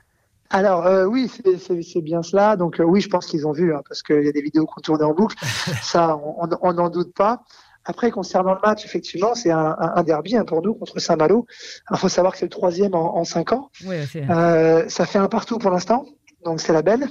Alors 0.51 0.87
euh, 0.87 1.05
oui, 1.05 1.29
c'est- 1.65 2.01
bien 2.01 2.23
cela. 2.23 2.55
Donc 2.55 2.79
euh, 2.79 2.83
oui, 2.83 3.01
je 3.01 3.09
pense 3.09 3.25
qu'ils 3.27 3.45
ont 3.45 3.51
vu 3.51 3.73
hein, 3.73 3.81
parce 3.87 4.01
qu'il 4.01 4.23
y 4.23 4.27
a 4.27 4.31
des 4.31 4.41
vidéos 4.41 4.65
qu'on 4.65 4.81
tournait 4.81 5.03
en 5.03 5.13
boucle. 5.13 5.35
Ça, 5.83 6.17
on 6.61 6.73
n'en 6.73 6.89
doute 6.89 7.13
pas. 7.13 7.43
Après, 7.85 8.11
concernant 8.11 8.53
le 8.53 8.59
match, 8.63 8.85
effectivement, 8.85 9.33
c'est 9.35 9.51
un, 9.51 9.75
un- 9.79 9.93
un 9.95 10.03
derby 10.03 10.35
hein, 10.35 10.43
pour 10.45 10.61
nous 10.61 10.73
contre 10.75 10.99
Saint-Malo. 10.99 11.45
Il 11.91 11.97
faut 11.97 12.09
savoir 12.09 12.33
que 12.33 12.39
c'est 12.39 12.45
le 12.45 12.49
troisième 12.49 12.93
en, 12.93 13.17
en 13.17 13.23
cinq 13.23 13.51
ans. 13.51 13.69
Oui. 13.85 13.95
Euh, 14.29 14.83
ça 14.89 15.05
fait 15.05 15.17
un 15.17 15.27
partout 15.27 15.57
pour 15.59 15.71
l'instant, 15.71 16.05
donc 16.45 16.61
c'est 16.61 16.73
la 16.73 16.81
belle. 16.83 17.07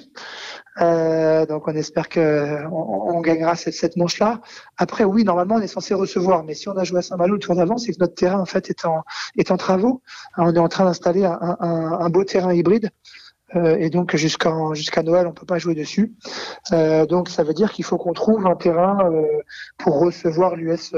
Euh, 0.81 1.47
donc 1.47 1.67
on 1.67 1.75
espère 1.75 2.09
que 2.09 2.65
on, 2.71 3.17
on 3.17 3.21
gagnera 3.21 3.57
cette, 3.57 3.75
cette 3.75 3.97
manche-là. 3.97 4.41
Après, 4.77 5.05
oui, 5.05 5.25
normalement 5.25 5.57
on 5.57 5.61
est 5.61 5.67
censé 5.67 5.95
recevoir, 5.95 6.45
mais 6.45 6.55
si 6.55 6.69
on 6.69 6.77
a 6.77 6.85
joué 6.85 6.99
à 6.99 7.03
Saint-Malo 7.03 7.35
le 7.35 7.41
tour 7.41 7.57
d'avant, 7.57 7.79
c'est 7.79 7.93
que 7.93 7.99
notre 8.01 8.15
terrain 8.15 8.41
en 8.41 8.47
fait 8.47 8.71
est 8.71 8.85
en 8.85 9.03
est 9.37 9.51
en 9.51 9.57
travaux. 9.57 10.03
On 10.37 10.55
est 10.55 10.59
en 10.59 10.69
train 10.69 10.85
d'installer 10.85 11.25
un, 11.25 11.39
un, 11.41 11.99
un 12.01 12.09
beau 12.11 12.25
terrain 12.25 12.53
hybride. 12.55 12.91
Euh, 13.57 13.77
et 13.79 13.89
donc 13.89 14.15
jusqu'en 14.15 14.75
jusqu'à 14.75 15.03
Noël, 15.03 15.27
on 15.27 15.33
peut 15.33 15.47
pas 15.47 15.59
jouer 15.59 15.75
dessus. 15.75 16.13
Euh, 16.73 17.07
donc 17.07 17.29
ça 17.31 17.43
veut 17.43 17.55
dire 17.55 17.73
qu'il 17.73 17.85
faut 17.85 17.97
qu'on 17.97 18.13
trouve 18.13 18.47
un 18.47 18.57
terrain 18.57 18.99
euh, 19.11 19.23
pour 19.79 20.01
recevoir 20.01 20.55
l'US 20.55 20.93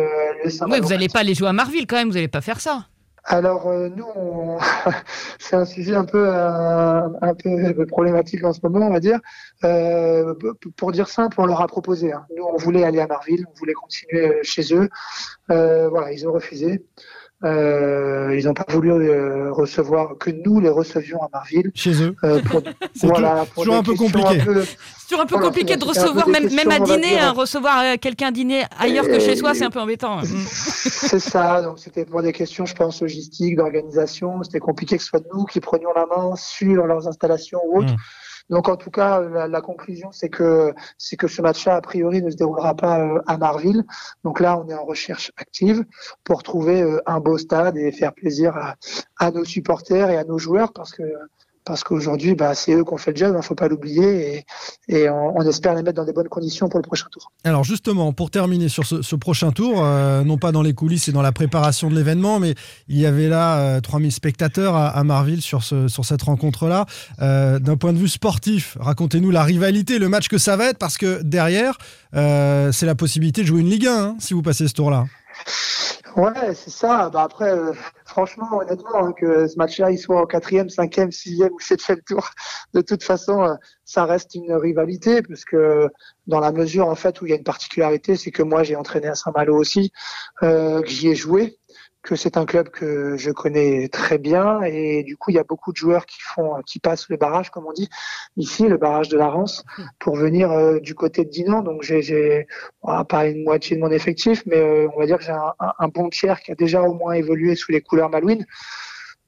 l'US 0.44 0.62
Oui, 0.68 0.80
vous 0.80 0.88
n'allez 0.88 1.08
pas 1.08 1.20
aller 1.20 1.34
jouer 1.34 1.48
à 1.48 1.52
Marville 1.52 1.86
quand 1.86 1.96
même, 1.96 2.08
vous 2.08 2.14
n'allez 2.14 2.28
pas 2.28 2.40
faire 2.40 2.60
ça. 2.60 2.86
Alors 3.24 3.68
euh, 3.68 3.88
nous, 3.88 4.58
c'est 5.38 5.56
un 5.56 5.64
sujet 5.64 5.94
un 5.94 6.04
peu 6.04 6.28
euh, 6.28 7.08
un 7.20 7.34
peu 7.34 7.86
problématique 7.86 8.44
en 8.44 8.52
ce 8.52 8.60
moment, 8.62 8.86
on 8.86 8.92
va 8.92 9.00
dire. 9.00 9.20
Euh, 9.64 10.34
pour 10.76 10.92
dire 10.92 11.08
simple, 11.08 11.40
on 11.40 11.46
leur 11.46 11.60
a 11.60 11.66
proposé. 11.66 12.12
Hein. 12.12 12.26
Nous, 12.36 12.44
on 12.44 12.56
voulait 12.56 12.84
aller 12.84 13.00
à 13.00 13.06
Marville, 13.06 13.44
on 13.48 13.58
voulait 13.58 13.74
continuer 13.74 14.38
chez 14.42 14.74
eux. 14.74 14.88
Voilà, 15.48 16.12
ils 16.12 16.26
ont 16.26 16.32
refusé. 16.32 16.84
Euh, 17.42 18.36
ils 18.38 18.44
n'ont 18.46 18.54
pas 18.54 18.66
voulu 18.68 18.92
euh, 18.92 19.50
recevoir 19.52 20.18
que 20.18 20.30
nous 20.30 20.60
les 20.60 20.68
recevions 20.68 21.22
à 21.22 21.28
Marville. 21.32 21.70
Chez 21.74 22.02
eux. 22.02 22.14
Euh, 22.22 22.40
pour, 22.42 22.60
C'est 22.94 23.06
voilà, 23.06 23.46
pour 23.54 23.62
toujours 23.64 23.76
un 23.76 23.82
peu 23.82 23.94
compliqué. 23.94 24.38
peu- 24.44 24.62
C'est 24.64 24.76
toujours 25.08 25.22
un 25.22 25.26
peu 25.26 25.34
Voilà, 25.36 25.48
compliqué 25.48 25.76
de 25.76 25.84
recevoir, 25.84 26.28
même, 26.28 26.52
même 26.54 26.70
à 26.70 26.78
dîner, 26.80 27.08
dire. 27.08 27.22
hein, 27.24 27.32
recevoir 27.32 27.80
euh, 27.82 27.96
quelqu'un 28.00 28.30
dîner 28.30 28.64
ailleurs 28.78 29.06
que 29.06 29.18
chez 29.18 29.36
soi, 29.36 29.52
Et- 29.52 29.54
c'est 29.54 29.64
un 29.64 29.70
peu 29.70 29.80
embêtant. 29.80 30.18
Mm. 30.18 30.24
C'est 30.46 31.18
ça, 31.18 31.62
donc 31.62 31.78
c'était 31.78 32.04
pour 32.04 32.22
des 32.22 32.32
questions, 32.32 32.66
je 32.66 32.74
pense, 32.74 33.00
logistiques, 33.00 33.56
d'organisation. 33.56 34.42
C'était 34.42 34.60
compliqué 34.60 34.96
que 34.98 35.02
ce 35.02 35.08
soit 35.08 35.22
nous 35.34 35.44
qui 35.46 35.60
prenions 35.60 35.90
la 35.96 36.06
main 36.06 36.36
sur 36.36 36.86
leurs 36.86 37.08
installations 37.08 37.60
ou 37.68 37.78
autres. 37.78 37.92
Mm. 37.92 37.96
Donc 38.50 38.68
en 38.68 38.76
tout 38.76 38.90
cas, 38.90 39.20
la, 39.20 39.48
la 39.48 39.60
conclusion, 39.60 40.10
c'est 40.12 40.28
que 40.28 40.74
c'est 40.98 41.16
que 41.16 41.28
ce 41.28 41.40
match-là, 41.40 41.76
a 41.76 41.80
priori, 41.80 42.20
ne 42.22 42.30
se 42.30 42.36
déroulera 42.36 42.74
pas 42.74 43.00
euh, 43.00 43.22
à 43.26 43.38
Marville. 43.38 43.84
Donc 44.24 44.40
là, 44.40 44.58
on 44.58 44.68
est 44.68 44.74
en 44.74 44.84
recherche 44.84 45.32
active 45.36 45.84
pour 46.24 46.42
trouver 46.42 46.82
euh, 46.82 47.00
un 47.06 47.20
beau 47.20 47.38
stade 47.38 47.76
et 47.76 47.92
faire 47.92 48.12
plaisir 48.12 48.56
à, 48.56 48.74
à 49.18 49.30
nos 49.30 49.44
supporters 49.44 50.10
et 50.10 50.16
à 50.16 50.24
nos 50.24 50.38
joueurs, 50.38 50.72
parce 50.72 50.90
que 50.90 51.02
parce 51.64 51.84
qu'aujourd'hui, 51.84 52.34
bah, 52.34 52.54
c'est 52.54 52.72
eux 52.72 52.84
qui 52.84 52.92
ont 52.92 52.96
fait 52.96 53.10
le 53.12 53.16
job, 53.16 53.36
il 53.38 53.42
faut 53.44 53.54
pas 53.54 53.68
l'oublier, 53.68 54.44
et, 54.88 54.96
et 55.02 55.10
on, 55.10 55.36
on 55.36 55.42
espère 55.48 55.74
les 55.74 55.82
mettre 55.82 55.96
dans 55.96 56.04
des 56.04 56.12
bonnes 56.12 56.28
conditions 56.28 56.68
pour 56.68 56.78
le 56.78 56.84
prochain 56.84 57.06
tour. 57.10 57.30
Alors 57.44 57.64
justement, 57.64 58.12
pour 58.12 58.30
terminer 58.30 58.68
sur 58.68 58.84
ce, 58.86 59.02
ce 59.02 59.16
prochain 59.16 59.52
tour, 59.52 59.84
euh, 59.84 60.22
non 60.24 60.38
pas 60.38 60.52
dans 60.52 60.62
les 60.62 60.72
coulisses 60.74 61.08
et 61.08 61.12
dans 61.12 61.22
la 61.22 61.32
préparation 61.32 61.90
de 61.90 61.94
l'événement, 61.94 62.40
mais 62.40 62.54
il 62.88 62.98
y 62.98 63.06
avait 63.06 63.28
là 63.28 63.58
euh, 63.58 63.80
3000 63.80 64.10
spectateurs 64.12 64.74
à, 64.74 64.88
à 64.88 65.04
Marville 65.04 65.42
sur, 65.42 65.62
ce, 65.62 65.88
sur 65.88 66.04
cette 66.04 66.22
rencontre-là. 66.22 66.86
Euh, 67.20 67.58
D'un 67.58 67.76
point 67.76 67.92
de 67.92 67.98
vue 67.98 68.08
sportif, 68.08 68.76
racontez-nous 68.80 69.30
la 69.30 69.42
rivalité, 69.44 69.98
le 69.98 70.08
match 70.08 70.28
que 70.28 70.38
ça 70.38 70.56
va 70.56 70.70
être, 70.70 70.78
parce 70.78 70.96
que 70.98 71.22
derrière, 71.22 71.76
euh, 72.14 72.72
c'est 72.72 72.86
la 72.86 72.94
possibilité 72.94 73.42
de 73.42 73.46
jouer 73.46 73.60
une 73.60 73.70
Ligue 73.70 73.86
1 73.86 73.92
hein, 73.92 74.16
si 74.18 74.34
vous 74.34 74.42
passez 74.42 74.66
ce 74.66 74.74
tour-là. 74.74 75.04
Ouais, 76.16 76.54
c'est 76.54 76.70
ça. 76.70 77.08
Bah 77.12 77.22
après, 77.22 77.50
euh, 77.50 77.72
franchement, 78.10 78.58
honnêtement, 78.58 79.06
hein, 79.06 79.12
que 79.12 79.46
ce 79.46 79.56
match-là, 79.56 79.90
il 79.92 79.98
soit 79.98 80.20
au 80.20 80.26
quatrième, 80.26 80.68
cinquième, 80.68 81.12
sixième 81.12 81.52
ou 81.52 81.60
septième 81.60 82.00
tour, 82.02 82.30
de 82.74 82.80
toute 82.80 83.02
façon, 83.04 83.44
euh, 83.44 83.54
ça 83.84 84.04
reste 84.04 84.34
une 84.34 84.52
rivalité, 84.52 85.22
parce 85.22 85.44
que 85.44 85.88
dans 86.26 86.40
la 86.40 86.52
mesure 86.52 86.88
en 86.88 86.96
fait 86.96 87.20
où 87.20 87.26
il 87.26 87.30
y 87.30 87.32
a 87.32 87.36
une 87.36 87.44
particularité, 87.44 88.16
c'est 88.16 88.32
que 88.32 88.42
moi 88.42 88.64
j'ai 88.64 88.76
entraîné 88.76 89.06
à 89.06 89.14
Saint-Malo 89.14 89.56
aussi, 89.56 89.92
euh, 90.42 90.82
que 90.82 90.88
j'y 90.88 91.08
ai 91.08 91.14
joué, 91.14 91.59
que 92.02 92.16
c'est 92.16 92.36
un 92.36 92.46
club 92.46 92.70
que 92.70 93.16
je 93.16 93.30
connais 93.30 93.88
très 93.88 94.18
bien, 94.18 94.62
et 94.62 95.02
du 95.02 95.16
coup 95.16 95.30
il 95.30 95.34
y 95.34 95.38
a 95.38 95.44
beaucoup 95.44 95.72
de 95.72 95.76
joueurs 95.76 96.06
qui 96.06 96.20
font, 96.22 96.60
qui 96.66 96.78
passent 96.78 97.08
le 97.08 97.16
barrage, 97.16 97.50
comme 97.50 97.66
on 97.66 97.72
dit 97.72 97.88
ici, 98.36 98.68
le 98.68 98.78
barrage 98.78 99.08
de 99.08 99.18
la 99.18 99.28
Rance, 99.28 99.64
pour 99.98 100.16
venir 100.16 100.50
euh, 100.50 100.78
du 100.80 100.94
côté 100.94 101.24
de 101.24 101.30
Dinan. 101.30 101.62
Donc 101.62 101.82
j'ai, 101.82 102.46
voilà, 102.82 103.04
pas 103.04 103.26
une 103.26 103.44
moitié 103.44 103.76
de 103.76 103.82
mon 103.82 103.90
effectif, 103.90 104.42
mais 104.46 104.56
euh, 104.56 104.88
on 104.94 104.98
va 104.98 105.06
dire 105.06 105.18
que 105.18 105.24
j'ai 105.24 105.32
un, 105.32 105.88
bon 105.88 106.08
tiers 106.08 106.40
qui 106.40 106.52
a 106.52 106.54
déjà 106.54 106.82
au 106.82 106.94
moins 106.94 107.12
évolué 107.12 107.54
sous 107.54 107.72
les 107.72 107.82
couleurs 107.82 108.10
malouines. 108.10 108.46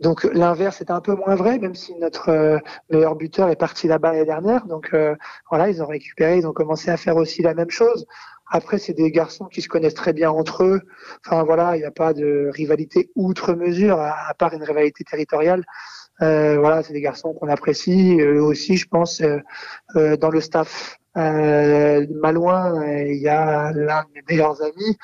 Donc 0.00 0.24
l'inverse 0.24 0.80
est 0.80 0.90
un 0.90 1.00
peu 1.00 1.14
moins 1.14 1.36
vrai, 1.36 1.58
même 1.58 1.74
si 1.74 1.94
notre 1.96 2.30
euh, 2.30 2.58
meilleur 2.90 3.14
buteur 3.14 3.50
est 3.50 3.56
parti 3.56 3.86
là-bas 3.86 4.12
l'année 4.12 4.24
dernière. 4.24 4.66
Donc 4.66 4.96
voilà, 5.50 5.68
ils 5.68 5.82
ont 5.82 5.86
récupéré, 5.86 6.38
ils 6.38 6.46
ont 6.46 6.52
commencé 6.52 6.90
à 6.90 6.96
faire 6.96 7.16
aussi 7.16 7.42
la 7.42 7.54
même 7.54 7.70
chose. 7.70 8.06
Après, 8.54 8.76
c'est 8.78 8.92
des 8.92 9.10
garçons 9.10 9.46
qui 9.46 9.62
se 9.62 9.68
connaissent 9.68 9.94
très 9.94 10.12
bien 10.12 10.30
entre 10.30 10.62
eux. 10.62 10.82
Enfin 11.24 11.42
voilà, 11.42 11.74
il 11.74 11.78
n'y 11.78 11.86
a 11.86 11.90
pas 11.90 12.12
de 12.12 12.50
rivalité 12.52 13.10
outre 13.16 13.54
mesure, 13.54 13.98
à, 13.98 14.34
part 14.38 14.52
une 14.52 14.62
rivalité 14.62 15.04
territoriale. 15.04 15.64
Euh, 16.20 16.58
voilà, 16.58 16.82
c'est 16.82 16.92
des 16.92 17.00
garçons 17.00 17.32
qu'on 17.32 17.48
apprécie. 17.48 18.18
Eux 18.20 18.42
aussi, 18.42 18.76
je 18.76 18.86
pense, 18.86 19.22
euh, 19.22 19.38
euh, 19.96 20.18
dans 20.18 20.28
le 20.28 20.42
staff 20.42 20.98
euh, 21.16 22.06
Malouin, 22.22 22.80
euh, 22.82 23.04
il 23.08 23.20
y 23.20 23.28
a 23.28 23.72
l'un 23.72 24.02
de 24.02 24.08
mes 24.14 24.22
meilleurs 24.30 24.62
amis 24.62 24.96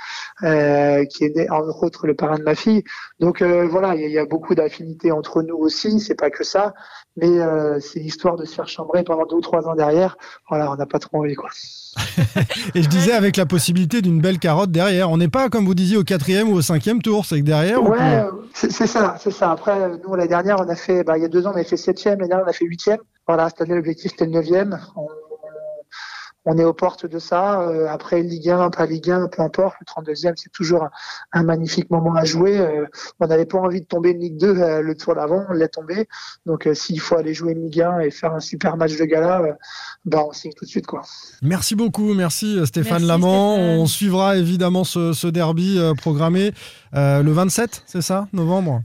euh, 0.43 1.05
qui 1.05 1.25
est 1.25 1.37
né- 1.37 1.51
entre 1.51 1.83
autres 1.83 2.07
le 2.07 2.15
parrain 2.15 2.39
de 2.39 2.43
ma 2.45 2.55
fille. 2.55 2.83
Donc 3.21 3.43
euh, 3.43 3.67
voilà, 3.69 3.95
il 3.95 4.01
y, 4.01 4.05
a- 4.05 4.07
il 4.07 4.13
y 4.13 4.19
a 4.19 4.25
beaucoup 4.27 4.55
d'affinités 4.55 5.13
entre 5.13 5.43
nous 5.43 5.57
aussi. 5.57 6.01
C'est 6.01 6.15
pas 6.15 6.31
que 6.31 6.45
ça, 6.45 6.75
mais 7.17 7.29
euh, 7.41 7.79
c'est 7.81 8.01
l'histoire 8.01 8.37
de 8.37 8.45
se 8.45 8.55
faire 8.55 8.69
chambrer 8.69 9.03
pendant 9.05 9.27
deux 9.27 9.37
ou 9.37 9.41
trois 9.41 9.67
ans 9.69 9.75
derrière. 9.75 10.17
Voilà, 10.49 10.71
on 10.73 10.77
n'a 10.77 10.87
pas 10.87 10.99
trop 10.99 11.19
envie 11.19 11.35
quoi. 11.35 11.51
Et 12.75 12.83
je 12.83 12.89
disais 12.89 13.13
avec 13.13 13.37
la 13.37 13.47
possibilité 13.47 14.03
d'une 14.03 14.21
belle 14.21 14.39
carotte 14.39 14.71
derrière. 14.71 15.11
On 15.11 15.17
n'est 15.17 15.29
pas, 15.29 15.49
comme 15.49 15.65
vous 15.67 15.75
disiez, 15.75 15.97
au 15.97 16.05
quatrième 16.05 16.49
ou 16.49 16.55
au 16.55 16.63
cinquième 16.63 17.03
tour, 17.03 17.25
c'est 17.25 17.41
que 17.41 17.45
derrière, 17.45 17.83
Ouais, 17.83 17.99
peut- 18.31 18.43
c'est 18.55 18.87
ça, 18.87 19.17
c'est 19.19 19.31
ça. 19.33 19.51
Après, 19.51 19.91
nous 20.07 20.15
l'année 20.15 20.29
dernière, 20.29 20.57
on 20.61 20.69
a 20.69 20.77
fait, 20.77 21.03
bah, 21.05 21.17
il 21.19 21.23
y 21.23 21.25
a 21.25 21.29
deux 21.29 21.47
ans, 21.47 21.53
on 21.55 21.59
a 21.59 21.65
fait 21.65 21.77
septième. 21.77 22.19
L'année 22.19 22.29
dernière, 22.29 22.47
on 22.47 22.51
a 22.51 22.53
fait 22.53 22.65
huitième. 22.67 22.99
Voilà, 23.27 23.49
cette 23.49 23.61
année, 23.63 23.75
l'objectif 23.75 24.13
c'était 24.13 24.27
le 24.27 24.31
neuvième. 24.33 24.79
On, 24.97 25.07
on 26.51 26.57
est 26.57 26.65
aux 26.65 26.73
portes 26.73 27.05
de 27.05 27.19
ça. 27.19 27.61
Euh, 27.61 27.87
après 27.89 28.23
Ligue 28.23 28.49
1, 28.49 28.71
pas 28.71 28.87
Ligue 28.87 29.11
1, 29.11 29.29
peu 29.29 29.43
importe. 29.43 29.77
Le 29.81 30.13
32e, 30.13 30.33
c'est 30.37 30.51
toujours 30.51 30.85
un, 30.85 30.91
un 31.33 31.43
magnifique 31.43 31.91
moment 31.91 32.15
à 32.15 32.25
jouer. 32.25 32.59
Euh, 32.59 32.87
on 33.21 33.27
n'avait 33.27 33.45
pas 33.45 33.59
envie 33.59 33.83
de 33.83 33.87
tomber 33.87 34.15
de 34.15 34.19
Ligue 34.19 34.39
2 34.39 34.47
euh, 34.49 34.81
le 34.81 34.97
tour 34.97 35.15
d'avant, 35.15 35.45
on 35.51 35.53
l'est 35.53 35.69
tombé. 35.69 36.09
Donc, 36.47 36.67
euh, 36.67 36.73
s'il 36.75 37.01
faut 37.01 37.17
aller 37.17 37.35
jouer 37.35 37.53
une 37.53 37.65
Ligue 37.65 37.83
1 37.83 38.01
et 38.01 38.11
faire 38.11 38.33
un 38.35 38.41
super 38.41 38.79
match 38.79 38.97
de 38.97 39.05
gala, 39.05 39.43
euh, 39.43 39.53
bah, 40.07 40.25
on 40.27 40.33
signe 40.33 40.53
tout 40.57 40.65
de 40.65 40.71
suite, 40.71 40.87
quoi. 40.87 41.03
Merci 41.43 41.75
beaucoup, 41.75 42.15
merci 42.15 42.59
Stéphane 42.67 42.93
Merci, 42.93 43.07
Lamant. 43.07 43.55
Stéphane. 43.57 43.79
On 43.81 43.87
suivra 43.87 44.37
évidemment 44.39 44.85
ce, 44.85 45.13
ce 45.13 45.27
derby 45.27 45.79
euh, 45.79 45.93
programmé 45.95 46.53
euh, 46.95 47.23
le 47.23 47.33
27, 47.33 47.83
c'est 47.87 48.03
ça, 48.03 48.27
novembre? 48.33 48.83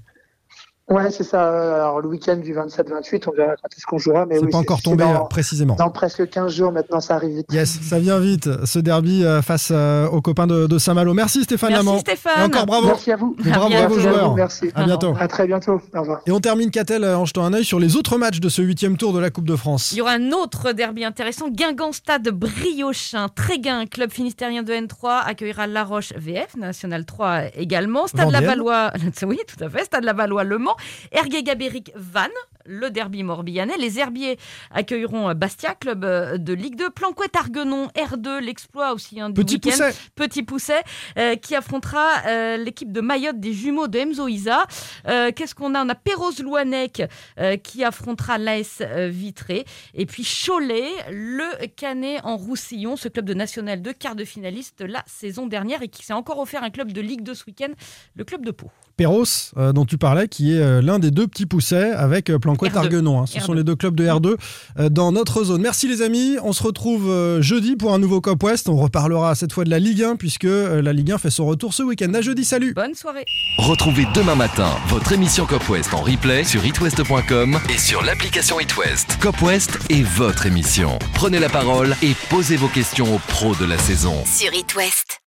Ouais, 0.90 1.10
c'est 1.12 1.24
ça. 1.24 1.75
Alors, 1.75 2.02
le 2.02 2.10
week-end 2.10 2.36
du 2.36 2.54
27-28, 2.54 3.24
on 3.28 3.32
verra 3.32 3.54
quand 3.56 3.70
est-ce 3.75 3.86
qu'on 3.86 3.98
jouera. 3.98 4.25
Mais 4.25 4.36
C'est 4.38 4.44
oui, 4.46 4.52
pas 4.52 4.58
encore 4.58 4.82
tombé 4.82 5.06
dans- 5.06 5.16
euh, 5.24 5.28
précisément. 5.30 5.75
Dans 5.75 5.90
presque 5.90 6.30
15 6.30 6.52
jours 6.54 6.74
maintenant, 6.74 7.00
ça 7.00 7.16
arrive 7.16 7.38
vite. 7.38 7.48
Yes, 7.54 7.80
ça 7.82 8.00
vient 8.00 8.20
vite, 8.20 8.50
ce 8.66 8.80
derby 8.80 9.24
euh, 9.24 9.42
face 9.42 9.70
euh, 9.72 10.08
aux 10.10 10.22
copains 10.22 10.46
de, 10.46 10.68
de 10.68 10.78
Saint-Malo. 10.78 11.13
Merci 11.13 11.44
Stéphane 11.46 11.70
Merci 11.72 11.86
Lamant. 11.86 12.00
Stéphane. 12.00 12.42
Et 12.42 12.44
encore 12.44 12.66
bravo. 12.66 12.88
Merci 12.88 13.12
à 13.13 13.16
vous. 13.16 13.34
Et 13.46 13.50
bravo 13.50 13.74
à 13.74 13.88
vos 13.88 13.98
à 13.98 14.02
joueurs. 14.02 14.30
vous, 14.32 14.36
merci. 14.36 14.72
À 14.75 14.84
bientôt. 14.84 15.13
À 15.18 15.28
très 15.30 15.48
bientôt. 15.48 15.82
Au 15.96 16.00
revoir. 16.02 16.20
Et 16.25 16.32
on 16.32 16.40
termine, 16.42 16.70
Catel, 16.70 17.06
en 17.06 17.24
jetant 17.24 17.46
un 17.46 17.54
œil 17.54 17.63
sur 17.63 17.80
les 17.80 17.96
autres 17.96 18.18
matchs 18.18 18.42
de 18.42 18.50
ce 18.50 18.62
huitième 18.62 18.98
tour 18.98 19.13
de 19.13 19.20
la 19.20 19.30
Coupe 19.30 19.46
de 19.48 19.56
France. 19.56 19.94
Il 19.94 20.00
y 20.00 20.02
aura 20.02 20.12
un 20.12 20.32
autre 20.34 20.74
derby 20.74 21.06
intéressant. 21.06 21.48
Guingamp 21.50 21.94
Stade 21.94 22.28
Briochin. 22.30 23.30
Tréguin, 23.34 23.86
club 23.86 24.12
finistérien 24.12 24.63
de 24.63 24.74
N3, 24.74 25.22
accueillera 25.25 25.66
La 25.66 25.86
Roche 25.86 26.12
VF, 26.18 26.58
National 26.58 27.06
3 27.06 27.56
également. 27.56 28.06
Stade. 28.08 28.30
Lavallois, 28.32 28.92
oui, 29.25 29.40
tout 29.48 29.63
à 29.63 29.70
fait. 29.70 29.86
Stade 29.86 30.04
Lavallois 30.04 30.44
Le 30.44 30.58
Mans. 30.58 30.73
Ergué 31.12 31.44
Gabéric 31.44 31.92
Vannes, 31.96 32.32
le 32.65 32.89
derby 32.89 33.24
morbihanais. 33.24 33.77
Les 33.77 34.00
Herbiers 34.00 34.38
accueilleront 34.72 35.34
Bastia, 35.34 35.75
club 35.75 36.05
euh, 36.05 36.38
de 36.38 36.53
Ligue 36.53 36.75
2. 36.75 36.89
Planquette 36.89 37.36
Arguenon, 37.36 37.88
R2, 37.96 38.39
l'exploit 38.39 38.93
aussi 38.93 39.20
hein, 39.20 39.29
du 39.29 39.41
Petit 39.41 39.60
pousset. 39.60 39.93
Petit 40.15 40.43
Pousset, 40.43 40.84
euh, 41.17 41.36
qui 41.36 41.55
affrontera 41.55 42.05
euh, 42.27 42.58
l'équipe 42.58 42.91
de 42.91 43.01
Mayotte 43.01 43.39
des 43.39 43.53
jumeaux 43.53 43.88
de 43.88 44.00
Emzo 44.00 44.27
Isa. 44.27 44.65
Euh, 45.08 45.32
Qu'est-ce 45.36 45.55
qu'on 45.55 45.75
a? 45.75 45.84
On 45.84 45.89
a 45.89 45.96
Perros 45.96 46.32
Louanec 46.41 47.03
qui 47.63 47.84
affrontera 47.84 48.38
l'AS 48.38 48.82
Vitré. 49.10 49.65
Et 49.93 50.05
puis 50.05 50.24
Cholet, 50.24 50.89
le 51.12 51.67
Canet 51.67 52.22
en 52.24 52.38
Roussillon, 52.38 52.96
ce 52.96 53.10
club 53.10 53.25
de 53.25 53.34
National 53.34 53.82
2, 53.82 53.93
quart 53.93 54.15
de 54.15 54.24
finaliste 54.24 54.82
la 54.82 55.03
saison 55.08 55.48
dernière 55.48 55.82
et 55.82 55.88
qui 55.89 56.05
s'est 56.05 56.13
encore 56.13 56.39
offert 56.39 56.63
un 56.63 56.70
club 56.70 56.91
de 56.91 57.01
Ligue 57.01 57.24
2 57.24 57.34
ce 57.34 57.43
week-end, 57.46 57.74
le 58.15 58.24
club 58.24 58.46
de 58.46 58.51
Pau. 58.51 58.72
Perros, 58.96 59.25
dont 59.74 59.86
tu 59.86 59.98
parlais, 59.98 60.27
qui 60.27 60.53
est 60.53 60.82
l'un 60.82 61.00
des 61.00 61.12
deux 61.12 61.27
petits 61.27 61.48
poussets 61.48 61.91
avec 61.91 62.32
Planquette 62.38 62.52
R2. 62.55 62.77
Arguenon. 62.77 63.22
hein. 63.22 63.25
Ce 63.25 63.38
R2. 63.38 63.45
sont 63.45 63.53
les 63.53 63.63
deux 63.63 63.75
clubs 63.75 63.95
de 63.95 64.05
R2 64.05 64.36
euh, 64.79 64.89
dans 64.89 65.12
notre 65.12 65.43
zone. 65.43 65.62
Merci 65.62 65.88
les 65.88 66.01
amis. 66.01 66.38
On 66.43 66.53
se 66.53 66.63
retrouve 66.63 67.10
euh, 67.10 67.41
jeudi 67.41 67.75
pour 67.75 67.93
un 67.93 68.00
nouveau 68.00 68.22
Cop 68.22 68.41
West. 68.43 68.69
On 68.69 68.75
reparlera 68.77 69.36
cette 69.36 69.53
fois 69.53 69.63
de 69.63 69.69
la 69.69 69.79
Ligue 69.79 70.03
1 70.03 70.15
puisque 70.15 70.45
euh, 70.45 70.81
la 70.81 70.93
Ligue 70.93 71.12
1 71.12 71.17
fait 71.17 71.29
son 71.29 71.45
retour 71.45 71.74
ce 71.74 71.83
week-end. 71.83 72.13
À 72.13 72.22
jeudi, 72.22 72.45
salut 72.45 72.74
Bonne 72.74 72.95
soirée. 72.95 73.25
Retrouvez 73.57 74.05
demain 74.15 74.36
matin 74.36 74.69
votre 74.88 75.12
émission 75.12 75.45
Cop 75.45 75.67
West 75.69 75.93
en 75.93 76.01
replay 76.01 76.43
sur 76.43 76.65
itwest.com 76.65 77.60
et 77.74 77.77
sur 77.77 78.03
l'application 78.03 78.60
itwest. 78.60 79.17
Cop 79.22 79.41
West 79.41 79.77
est 79.89 80.03
votre 80.03 80.45
émission. 80.45 81.00
Prenez 81.13 81.39
la 81.39 81.50
parole 81.50 81.95
et 82.01 82.13
posez 82.29 82.55
vos 82.57 82.67
questions 82.67 83.15
aux 83.15 83.19
pros 83.27 83.55
de 83.55 83.65
la 83.65 83.77
saison. 83.77 84.15
Sur 84.25 84.53
It 84.53 84.75
West. 84.75 85.23